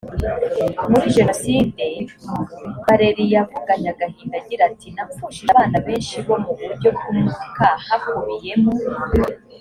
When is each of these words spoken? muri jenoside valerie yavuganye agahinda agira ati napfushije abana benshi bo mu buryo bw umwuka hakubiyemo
muri 0.91 1.07
jenoside 1.17 1.85
valerie 2.85 3.31
yavuganye 3.35 3.87
agahinda 3.93 4.35
agira 4.41 4.63
ati 4.69 4.87
napfushije 4.95 5.49
abana 5.53 5.77
benshi 5.85 6.13
bo 6.25 6.35
mu 6.43 6.51
buryo 6.59 6.89
bw 6.95 7.01
umwuka 7.11 7.67
hakubiyemo 7.87 8.71